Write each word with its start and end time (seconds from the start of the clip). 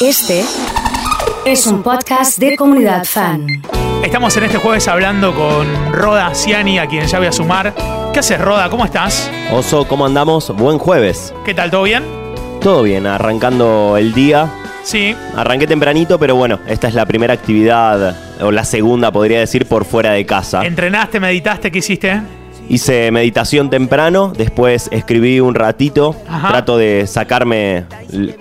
Este 0.00 0.44
es 1.46 1.66
un 1.66 1.82
podcast 1.82 2.38
de 2.38 2.54
comunidad 2.56 3.04
fan. 3.04 3.46
Estamos 4.04 4.36
en 4.36 4.44
este 4.44 4.58
jueves 4.58 4.86
hablando 4.88 5.34
con 5.34 5.92
Roda 5.92 6.34
Ciani, 6.34 6.78
a 6.78 6.86
quien 6.86 7.06
ya 7.06 7.18
voy 7.18 7.28
a 7.28 7.32
sumar. 7.32 7.74
¿Qué 8.12 8.20
haces, 8.20 8.38
Roda? 8.38 8.68
¿Cómo 8.68 8.84
estás? 8.84 9.30
Oso, 9.50 9.88
¿cómo 9.88 10.04
andamos? 10.04 10.54
Buen 10.54 10.78
jueves. 10.78 11.32
¿Qué 11.44 11.54
tal? 11.54 11.70
¿Todo 11.70 11.84
bien? 11.84 12.04
Todo 12.60 12.82
bien, 12.82 13.06
arrancando 13.06 13.96
el 13.96 14.12
día. 14.12 14.50
Sí. 14.82 15.16
Arranqué 15.34 15.66
tempranito, 15.66 16.18
pero 16.18 16.36
bueno, 16.36 16.60
esta 16.66 16.88
es 16.88 16.94
la 16.94 17.06
primera 17.06 17.32
actividad, 17.32 18.16
o 18.40 18.50
la 18.50 18.64
segunda 18.64 19.10
podría 19.10 19.40
decir, 19.40 19.66
por 19.66 19.84
fuera 19.84 20.12
de 20.12 20.26
casa. 20.26 20.64
¿Entrenaste, 20.64 21.20
meditaste? 21.20 21.72
¿Qué 21.72 21.78
hiciste? 21.78 22.20
Hice 22.68 23.10
meditación 23.12 23.70
temprano, 23.70 24.32
después 24.36 24.88
escribí 24.90 25.38
un 25.40 25.54
ratito, 25.54 26.16
Ajá. 26.28 26.48
trato 26.48 26.76
de 26.76 27.06
sacarme 27.06 27.84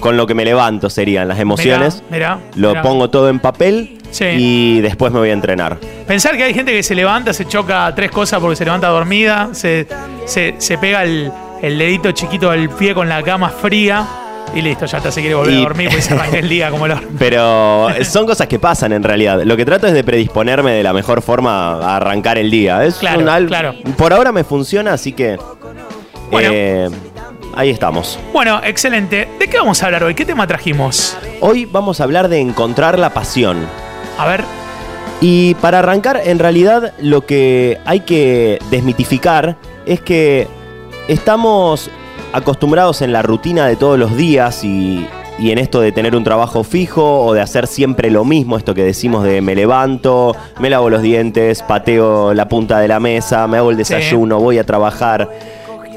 con 0.00 0.16
lo 0.16 0.26
que 0.26 0.34
me 0.34 0.44
levanto 0.44 0.88
serían 0.88 1.28
las 1.28 1.38
emociones. 1.38 2.02
Mirá, 2.10 2.36
mirá, 2.36 2.50
lo 2.56 2.68
mirá. 2.70 2.82
pongo 2.82 3.10
todo 3.10 3.28
en 3.28 3.38
papel 3.38 3.98
Sí. 4.10 4.24
y 4.38 4.80
después 4.80 5.12
me 5.12 5.18
voy 5.18 5.30
a 5.30 5.32
entrenar. 5.32 5.76
Pensar 6.06 6.36
que 6.36 6.44
hay 6.44 6.54
gente 6.54 6.72
que 6.72 6.82
se 6.84 6.94
levanta, 6.94 7.32
se 7.32 7.46
choca 7.46 7.92
tres 7.96 8.10
cosas 8.12 8.38
porque 8.40 8.54
se 8.56 8.64
levanta 8.64 8.86
dormida, 8.88 9.48
se, 9.52 9.88
se, 10.24 10.54
se 10.58 10.78
pega 10.78 11.02
el, 11.02 11.32
el 11.62 11.76
dedito 11.78 12.12
chiquito 12.12 12.50
del 12.52 12.70
pie 12.70 12.94
con 12.94 13.08
la 13.08 13.22
cama 13.24 13.48
fría 13.48 14.06
y 14.54 14.62
listo, 14.62 14.86
ya 14.86 14.98
está, 14.98 15.10
se 15.10 15.20
quiere 15.20 15.34
volver 15.34 15.54
Y- 15.54 15.58
a 15.58 15.60
dormir 15.62 15.88
porque 15.88 16.02
se 16.02 16.14
arranca 16.14 16.38
el 16.38 16.48
día 16.48 16.70
como 16.70 16.86
lo... 16.86 17.00
Pero 17.18 17.88
son 18.04 18.26
cosas 18.26 18.46
que 18.46 18.58
pasan 18.58 18.92
en 18.92 19.02
realidad. 19.02 19.42
Lo 19.44 19.56
que 19.56 19.64
trato 19.64 19.86
es 19.86 19.92
de 19.92 20.04
predisponerme 20.04 20.72
de 20.72 20.82
la 20.82 20.92
mejor 20.92 21.22
forma 21.22 21.74
a 21.74 21.96
arrancar 21.96 22.38
el 22.38 22.50
día. 22.50 22.84
Es 22.84 22.96
Claro, 22.96 23.30
al- 23.30 23.46
claro. 23.46 23.74
Por 23.96 24.12
ahora 24.12 24.30
me 24.32 24.44
funciona, 24.44 24.92
así 24.92 25.12
que 25.12 25.36
Bueno. 26.30 26.50
eh, 26.52 26.88
ahí 27.56 27.70
estamos. 27.70 28.18
Bueno, 28.32 28.60
excelente. 28.64 29.28
¿De 29.38 29.48
qué 29.48 29.58
vamos 29.58 29.82
a 29.82 29.86
hablar 29.86 30.04
hoy? 30.04 30.14
¿Qué 30.14 30.24
tema 30.24 30.46
trajimos? 30.46 31.16
Hoy 31.40 31.64
vamos 31.66 32.00
a 32.00 32.04
hablar 32.04 32.28
de 32.28 32.38
encontrar 32.40 32.98
la 32.98 33.10
pasión. 33.10 33.58
A 34.18 34.26
ver, 34.26 34.44
Y 35.20 35.54
para 35.56 35.78
arrancar, 35.78 36.20
en 36.24 36.38
realidad 36.38 36.92
lo 37.00 37.24
que 37.24 37.78
hay 37.86 38.00
que 38.00 38.58
desmitificar 38.70 39.56
es 39.86 40.00
que 40.00 40.46
estamos 41.08 41.88
acostumbrados 42.34 43.00
en 43.00 43.12
la 43.12 43.22
rutina 43.22 43.66
de 43.68 43.76
todos 43.76 43.96
los 43.96 44.16
días 44.16 44.64
y, 44.64 45.06
y 45.38 45.52
en 45.52 45.58
esto 45.58 45.80
de 45.80 45.92
tener 45.92 46.16
un 46.16 46.24
trabajo 46.24 46.64
fijo 46.64 47.24
o 47.24 47.32
de 47.32 47.40
hacer 47.40 47.68
siempre 47.68 48.10
lo 48.10 48.24
mismo, 48.24 48.56
esto 48.56 48.74
que 48.74 48.82
decimos 48.82 49.22
de 49.22 49.40
me 49.40 49.54
levanto, 49.54 50.34
me 50.58 50.68
lavo 50.68 50.90
los 50.90 51.00
dientes, 51.00 51.62
pateo 51.62 52.34
la 52.34 52.48
punta 52.48 52.80
de 52.80 52.88
la 52.88 52.98
mesa, 52.98 53.46
me 53.46 53.58
hago 53.58 53.70
el 53.70 53.76
desayuno, 53.76 54.40
voy 54.40 54.58
a 54.58 54.64
trabajar. 54.64 55.30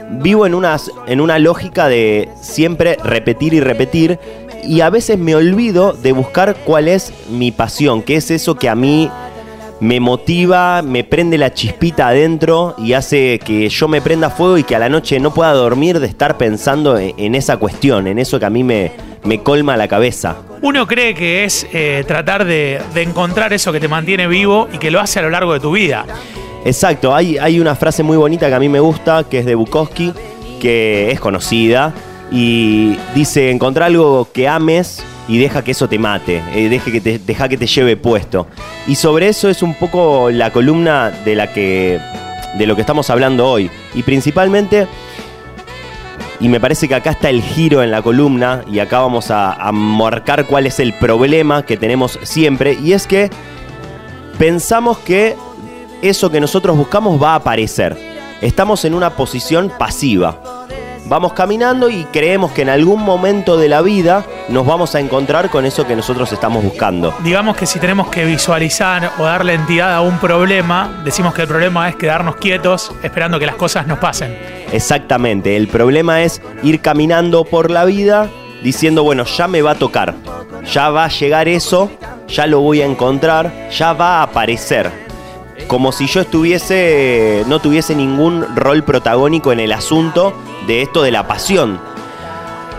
Vivo 0.09 0.45
en, 0.45 0.53
unas, 0.53 0.91
en 1.07 1.21
una 1.21 1.39
lógica 1.39 1.87
de 1.87 2.29
siempre 2.39 2.97
repetir 3.03 3.55
y 3.55 3.59
repetir 3.59 4.19
y 4.63 4.81
a 4.81 4.91
veces 4.91 5.17
me 5.17 5.35
olvido 5.35 5.93
de 5.93 6.11
buscar 6.11 6.55
cuál 6.65 6.87
es 6.87 7.11
mi 7.31 7.51
pasión, 7.51 8.03
qué 8.03 8.15
es 8.17 8.29
eso 8.29 8.55
que 8.55 8.69
a 8.69 8.75
mí 8.75 9.09
me 9.79 9.99
motiva, 9.99 10.81
me 10.81 11.03
prende 11.03 11.37
la 11.37 11.53
chispita 11.53 12.07
adentro 12.07 12.75
y 12.77 12.93
hace 12.93 13.39
que 13.39 13.69
yo 13.69 13.87
me 13.87 14.01
prenda 14.01 14.29
fuego 14.29 14.57
y 14.57 14.63
que 14.63 14.75
a 14.75 14.79
la 14.79 14.89
noche 14.89 15.19
no 15.19 15.33
pueda 15.33 15.53
dormir 15.53 15.99
de 15.99 16.07
estar 16.07 16.37
pensando 16.37 16.97
en, 16.97 17.13
en 17.17 17.35
esa 17.35 17.57
cuestión, 17.57 18.07
en 18.07 18.19
eso 18.19 18.39
que 18.39 18.45
a 18.45 18.49
mí 18.49 18.63
me, 18.63 18.91
me 19.23 19.43
colma 19.43 19.77
la 19.77 19.87
cabeza. 19.87 20.37
uno 20.61 20.87
cree 20.87 21.13
que 21.13 21.43
es 21.43 21.67
eh, 21.73 22.03
tratar 22.07 22.45
de, 22.45 22.81
de 22.93 23.01
encontrar 23.03 23.53
eso 23.53 23.71
que 23.71 23.79
te 23.79 23.87
mantiene 23.87 24.27
vivo 24.27 24.67
y 24.73 24.77
que 24.79 24.89
lo 24.89 24.99
hace 24.99 25.19
a 25.19 25.21
lo 25.21 25.29
largo 25.29 25.53
de 25.53 25.59
tu 25.59 25.71
vida. 25.71 26.05
Exacto, 26.65 27.15
hay, 27.15 27.37
hay 27.37 27.59
una 27.59 27.75
frase 27.75 28.03
muy 28.03 28.17
bonita 28.17 28.49
que 28.49 28.55
a 28.55 28.59
mí 28.59 28.67
me 28.67 28.79
gusta, 28.79 29.23
que 29.23 29.39
es 29.39 29.45
de 29.45 29.55
Bukowski, 29.55 30.11
que 30.59 31.11
es 31.11 31.19
conocida, 31.19 31.93
y 32.31 32.97
dice, 33.15 33.51
encontrar 33.51 33.87
algo 33.87 34.27
que 34.31 34.47
ames 34.47 35.03
y 35.27 35.37
deja 35.37 35.63
que 35.63 35.71
eso 35.71 35.87
te 35.87 35.99
mate, 35.99 36.41
eh, 36.53 36.81
que 36.83 37.01
te, 37.01 37.19
deja 37.19 37.49
que 37.49 37.57
te 37.57 37.67
lleve 37.67 37.97
puesto. 37.97 38.47
Y 38.87 38.95
sobre 38.95 39.29
eso 39.29 39.49
es 39.49 39.61
un 39.61 39.73
poco 39.75 40.29
la 40.31 40.51
columna 40.51 41.09
de 41.09 41.35
la 41.35 41.51
que 41.53 41.99
de 42.57 42.65
lo 42.65 42.75
que 42.75 42.81
estamos 42.81 43.09
hablando 43.09 43.47
hoy. 43.47 43.69
Y 43.93 44.03
principalmente, 44.03 44.87
y 46.39 46.49
me 46.49 46.59
parece 46.59 46.87
que 46.87 46.95
acá 46.95 47.11
está 47.11 47.29
el 47.29 47.41
giro 47.41 47.83
en 47.83 47.91
la 47.91 48.01
columna, 48.01 48.63
y 48.71 48.79
acá 48.79 48.99
vamos 48.99 49.31
a 49.31 49.71
marcar 49.71 50.47
cuál 50.47 50.65
es 50.65 50.79
el 50.79 50.93
problema 50.93 51.63
que 51.63 51.77
tenemos 51.77 52.19
siempre, 52.23 52.73
y 52.73 52.93
es 52.93 53.05
que 53.05 53.29
pensamos 54.37 54.97
que 54.99 55.35
eso 56.01 56.29
que 56.29 56.39
nosotros 56.39 56.77
buscamos 56.77 57.21
va 57.21 57.33
a 57.33 57.35
aparecer. 57.35 57.97
Estamos 58.41 58.85
en 58.85 58.93
una 58.93 59.11
posición 59.11 59.71
pasiva. 59.77 60.39
Vamos 61.09 61.31
caminando 61.31 61.89
y 61.89 62.03
creemos 62.11 62.51
que 62.51 62.63
en 62.63 62.69
algún 62.69 63.01
momento 63.01 63.55
de 63.55 63.69
la 63.69 63.81
vida 63.81 64.25
nos 64.49 64.65
vamos 64.65 64.93
a 64.93 64.99
encontrar 64.99 65.49
con 65.49 65.65
eso 65.65 65.87
que 65.87 65.95
nosotros 65.95 66.33
estamos 66.33 66.61
buscando. 66.65 67.15
Digamos 67.23 67.55
que 67.55 67.65
si 67.65 67.79
tenemos 67.79 68.09
que 68.09 68.25
visualizar 68.25 69.13
o 69.17 69.23
darle 69.23 69.53
entidad 69.53 69.95
a 69.95 70.01
un 70.01 70.19
problema, 70.19 71.01
decimos 71.05 71.33
que 71.33 71.43
el 71.43 71.47
problema 71.47 71.87
es 71.87 71.95
quedarnos 71.95 72.35
quietos 72.35 72.91
esperando 73.03 73.39
que 73.39 73.45
las 73.45 73.55
cosas 73.55 73.87
nos 73.87 73.99
pasen. 73.99 74.37
Exactamente, 74.73 75.55
el 75.55 75.69
problema 75.69 76.23
es 76.23 76.41
ir 76.61 76.81
caminando 76.81 77.45
por 77.45 77.71
la 77.71 77.85
vida 77.85 78.29
diciendo, 78.61 79.03
bueno, 79.03 79.23
ya 79.23 79.47
me 79.47 79.61
va 79.61 79.71
a 79.71 79.75
tocar, 79.75 80.13
ya 80.65 80.89
va 80.89 81.05
a 81.05 81.09
llegar 81.09 81.47
eso, 81.47 81.89
ya 82.27 82.47
lo 82.47 82.59
voy 82.59 82.81
a 82.81 82.85
encontrar, 82.85 83.69
ya 83.69 83.93
va 83.93 84.19
a 84.19 84.23
aparecer. 84.23 84.91
Como 85.67 85.93
si 85.93 86.07
yo 86.07 86.19
estuviese, 86.19 87.43
no 87.47 87.59
tuviese 87.59 87.95
ningún 87.95 88.45
rol 88.57 88.83
protagónico 88.83 89.53
en 89.53 89.61
el 89.61 89.71
asunto 89.71 90.33
de 90.67 90.83
esto 90.83 91.01
de 91.01 91.11
la 91.11 91.27
pasión. 91.27 91.79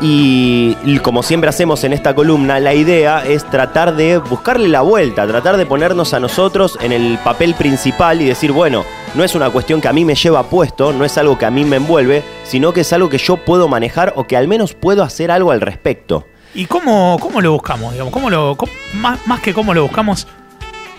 Y, 0.01 0.99
como 1.03 1.23
siempre 1.23 1.51
hacemos 1.51 1.83
en 1.83 1.93
esta 1.93 2.15
columna, 2.15 2.61
la 2.61 2.73
idea 2.75 3.25
es 3.27 3.45
tratar 3.45 3.97
de 3.97 4.19
buscarle 4.19 4.69
la 4.69 4.83
vuelta, 4.83 5.27
tratar 5.27 5.57
de 5.57 5.67
ponernos 5.67 6.15
a 6.15 6.21
nosotros 6.21 6.79
en 6.81 6.93
el 6.93 7.19
papel 7.19 7.55
principal 7.55 8.23
y 8.23 8.27
decir, 8.27 8.53
bueno, 8.53 8.85
no 9.15 9.25
es 9.25 9.35
una 9.35 9.51
cuestión 9.51 9.81
que 9.81 9.89
a 9.89 9.93
mí 9.93 10.05
me 10.05 10.15
lleva 10.15 10.45
puesto, 10.45 10.93
no 10.93 11.05
es 11.05 11.19
algo 11.19 11.37
que 11.37 11.47
a 11.47 11.51
mí 11.51 11.65
me 11.65 11.77
envuelve, 11.77 12.23
sino 12.45 12.73
que 12.73 12.83
es 12.83 12.93
algo 12.93 13.09
que 13.09 13.19
yo 13.19 13.39
puedo 13.39 13.67
manejar 13.67 14.13
o 14.15 14.25
que 14.25 14.37
al 14.37 14.47
menos 14.47 14.75
puedo 14.75 15.03
hacer 15.03 15.33
algo 15.33 15.51
al 15.51 15.61
respecto. 15.61 16.27
¿Y 16.55 16.67
cómo, 16.67 17.19
cómo 17.21 17.41
lo 17.41 17.53
buscamos? 17.53 17.93
Digamos? 17.93 18.13
¿Cómo 18.13 18.31
lo, 18.31 18.57
más, 18.95 19.27
más 19.27 19.41
que 19.41 19.53
cómo 19.53 19.75
lo 19.75 19.83
buscamos, 19.83 20.29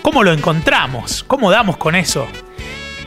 ¿cómo 0.02 0.24
lo 0.24 0.34
encontramos? 0.34 1.24
¿Cómo 1.24 1.52
damos 1.52 1.78
con 1.78 1.96
eso? 1.96 2.28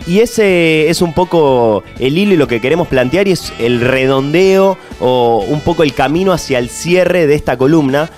Y 0.07 0.21
ese 0.21 0.91
es 0.91 1.01
un 1.01 1.13
poco 1.13 1.85
el 1.99 2.19
hilo 2.19 2.35
y 2.35 2.37
lo 2.37 2.49
que 2.49 2.61
queremos 2.61 2.89
plantear 2.89 3.29
y 3.29 3.33
es 3.33 3.53
el 3.59 3.81
redondeo 3.81 4.77
o 5.01 5.45
un 5.47 5.61
poco 5.61 5.85
el 5.85 5.95
camino 5.95 6.33
hacia 6.33 6.59
el 6.59 6.69
cierre 6.69 7.27
de 7.27 7.35
esta 7.35 7.57
columna. 7.57 8.11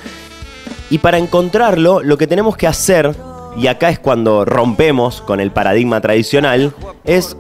Y 0.91 0.99
para 0.99 1.19
encontrarlo, 1.19 2.03
lo 2.03 2.17
que 2.17 2.27
tenemos 2.27 2.57
que 2.57 2.67
hacer, 2.67 3.15
y 3.57 3.67
acá 3.67 3.91
es 3.91 3.99
cuando 3.99 4.45
rompemos 4.45 5.21
con 5.21 5.41
el 5.41 5.51
paradigma 5.51 6.01
tradicional, 6.01 6.75
es 7.05 7.37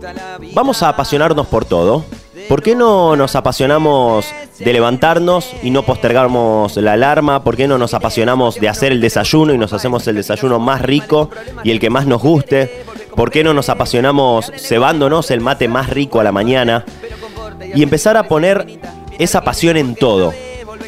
vamos 0.52 0.82
a 0.82 0.90
apasionarnos 0.90 1.46
por 1.46 1.64
todo. 1.64 2.04
¿Por 2.48 2.62
qué 2.62 2.74
no 2.74 3.16
nos 3.16 3.36
apasionamos 3.36 4.26
de 4.58 4.72
levantarnos 4.72 5.50
y 5.62 5.70
no 5.70 5.84
postergamos 5.84 6.76
la 6.76 6.92
alarma? 6.92 7.42
¿Por 7.42 7.56
qué 7.56 7.66
no 7.66 7.78
nos 7.78 7.94
apasionamos 7.94 8.56
de 8.56 8.68
hacer 8.68 8.92
el 8.92 9.00
desayuno 9.00 9.54
y 9.54 9.58
nos 9.58 9.72
hacemos 9.72 10.06
el 10.08 10.16
desayuno 10.16 10.58
más 10.58 10.82
rico 10.82 11.30
y 11.62 11.70
el 11.70 11.80
que 11.80 11.88
más 11.88 12.06
nos 12.06 12.20
guste? 12.20 12.84
¿Por 13.16 13.30
qué 13.30 13.44
no 13.44 13.54
nos 13.54 13.68
apasionamos 13.68 14.52
cebándonos 14.56 15.30
el 15.30 15.40
mate 15.40 15.68
más 15.68 15.88
rico 15.90 16.20
a 16.20 16.24
la 16.24 16.32
mañana? 16.32 16.84
Y 17.74 17.82
empezar 17.82 18.16
a 18.16 18.24
poner 18.24 18.80
esa 19.18 19.42
pasión 19.42 19.76
en 19.76 19.94
todo. 19.94 20.32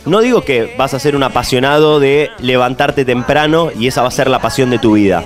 No 0.05 0.21
digo 0.21 0.43
que 0.43 0.75
vas 0.77 0.95
a 0.95 0.99
ser 0.99 1.17
un 1.17 1.23
apasionado 1.23 2.01
de 2.01 2.31
levantarte 2.39 3.05
temprano 3.05 3.71
y 3.77 3.87
esa 3.87 4.03
va 4.03 4.09
a 4.09 4.13
ser 4.13 4.29
la 4.29 4.41
pasión 4.41 4.71
de 4.71 4.79
tu 4.79 4.95
vida. 4.95 5.25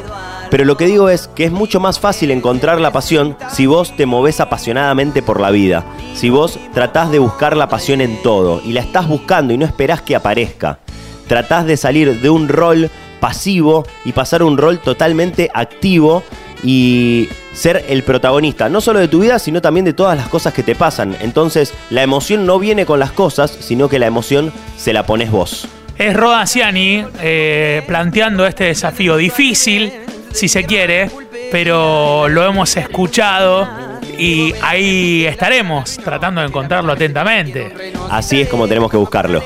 Pero 0.50 0.64
lo 0.64 0.76
que 0.76 0.86
digo 0.86 1.08
es 1.08 1.28
que 1.28 1.44
es 1.44 1.52
mucho 1.52 1.80
más 1.80 2.00
fácil 2.00 2.30
encontrar 2.30 2.80
la 2.80 2.90
pasión 2.90 3.36
si 3.50 3.66
vos 3.66 3.96
te 3.96 4.04
movés 4.04 4.40
apasionadamente 4.40 5.22
por 5.22 5.40
la 5.40 5.50
vida. 5.50 5.84
Si 6.14 6.28
vos 6.28 6.58
tratás 6.74 7.10
de 7.10 7.18
buscar 7.18 7.56
la 7.56 7.68
pasión 7.68 8.00
en 8.00 8.20
todo 8.22 8.60
y 8.64 8.72
la 8.72 8.80
estás 8.80 9.06
buscando 9.06 9.54
y 9.54 9.58
no 9.58 9.64
esperás 9.64 10.02
que 10.02 10.16
aparezca. 10.16 10.80
Tratás 11.28 11.66
de 11.66 11.76
salir 11.76 12.20
de 12.20 12.30
un 12.30 12.48
rol 12.48 12.90
pasivo 13.20 13.84
y 14.04 14.12
pasar 14.12 14.40
a 14.40 14.46
un 14.46 14.58
rol 14.58 14.80
totalmente 14.80 15.50
activo 15.54 16.24
y 16.62 17.28
ser 17.52 17.84
el 17.88 18.02
protagonista, 18.02 18.68
no 18.68 18.80
solo 18.80 19.00
de 19.00 19.08
tu 19.08 19.20
vida, 19.20 19.38
sino 19.38 19.60
también 19.60 19.84
de 19.84 19.92
todas 19.92 20.16
las 20.16 20.28
cosas 20.28 20.54
que 20.54 20.62
te 20.62 20.74
pasan. 20.74 21.16
Entonces, 21.20 21.74
la 21.90 22.02
emoción 22.02 22.46
no 22.46 22.58
viene 22.58 22.86
con 22.86 23.00
las 23.00 23.12
cosas, 23.12 23.56
sino 23.60 23.88
que 23.88 23.98
la 23.98 24.06
emoción 24.06 24.52
se 24.76 24.92
la 24.92 25.04
pones 25.06 25.30
vos. 25.30 25.68
Es 25.96 26.14
Roda 26.14 26.46
Ciani 26.46 27.04
eh, 27.20 27.82
planteando 27.86 28.46
este 28.46 28.64
desafío 28.64 29.16
difícil, 29.16 29.92
si 30.32 30.48
se 30.48 30.64
quiere, 30.64 31.10
pero 31.50 32.28
lo 32.28 32.44
hemos 32.46 32.76
escuchado 32.76 33.68
y 34.16 34.54
ahí 34.62 35.26
estaremos 35.26 35.96
tratando 35.98 36.40
de 36.40 36.46
encontrarlo 36.46 36.92
atentamente. 36.92 37.92
Así 38.10 38.40
es 38.40 38.48
como 38.48 38.66
tenemos 38.68 38.90
que 38.90 38.96
buscarlo. 38.96 39.42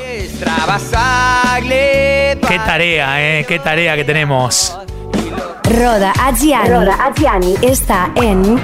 Qué 2.46 2.58
tarea, 2.58 3.38
eh, 3.40 3.44
qué 3.48 3.58
tarea 3.58 3.96
que 3.96 4.04
tenemos. 4.04 4.76
Roda 5.64 6.94
Aziani 7.06 7.54
está 7.62 8.12
en 8.16 8.60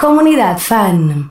Comunidad 0.00 0.58
Fan. 0.58 1.24